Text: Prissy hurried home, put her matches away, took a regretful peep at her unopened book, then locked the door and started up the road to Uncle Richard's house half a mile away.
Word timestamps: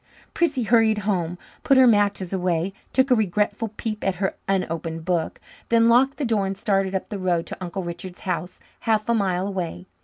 Prissy 0.33 0.63
hurried 0.63 0.97
home, 1.05 1.37
put 1.61 1.77
her 1.77 1.85
matches 1.85 2.33
away, 2.33 2.73
took 2.91 3.11
a 3.11 3.15
regretful 3.15 3.67
peep 3.67 4.03
at 4.03 4.15
her 4.15 4.35
unopened 4.47 5.05
book, 5.05 5.39
then 5.69 5.89
locked 5.89 6.17
the 6.17 6.25
door 6.25 6.47
and 6.47 6.57
started 6.57 6.95
up 6.95 7.09
the 7.09 7.19
road 7.19 7.45
to 7.45 7.57
Uncle 7.63 7.83
Richard's 7.83 8.21
house 8.21 8.59
half 8.79 9.07
a 9.09 9.13
mile 9.13 9.45
away. 9.45 9.85